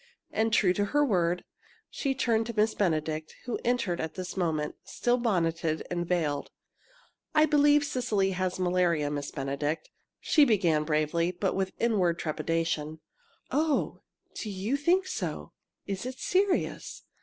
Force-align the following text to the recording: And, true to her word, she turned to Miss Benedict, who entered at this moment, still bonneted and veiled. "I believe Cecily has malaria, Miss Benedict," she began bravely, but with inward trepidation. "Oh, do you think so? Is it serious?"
And, 0.31 0.51
true 0.51 0.73
to 0.73 0.85
her 0.85 1.05
word, 1.05 1.43
she 1.91 2.15
turned 2.15 2.47
to 2.47 2.55
Miss 2.57 2.73
Benedict, 2.73 3.35
who 3.45 3.59
entered 3.63 4.01
at 4.01 4.15
this 4.15 4.35
moment, 4.35 4.73
still 4.83 5.17
bonneted 5.17 5.85
and 5.91 6.07
veiled. 6.07 6.49
"I 7.35 7.45
believe 7.45 7.85
Cecily 7.85 8.31
has 8.31 8.57
malaria, 8.59 9.11
Miss 9.11 9.29
Benedict," 9.29 9.91
she 10.19 10.43
began 10.43 10.85
bravely, 10.85 11.29
but 11.31 11.55
with 11.55 11.73
inward 11.77 12.17
trepidation. 12.17 12.99
"Oh, 13.51 14.01
do 14.33 14.49
you 14.49 14.75
think 14.75 15.05
so? 15.05 15.53
Is 15.85 16.07
it 16.07 16.17
serious?" 16.17 17.03